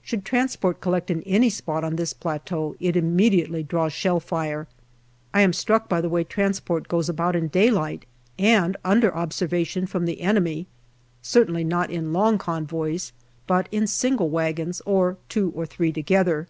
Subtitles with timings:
[0.00, 4.68] Should transport collect in any spot on this plateau it immediately draws shell fire.
[5.34, 8.06] I am struck by the way transport goes about in daylight
[8.38, 10.68] and under observation from the enemy,
[11.20, 13.10] certainly not in long convoys,
[13.48, 16.46] but in single wagons or two or three together.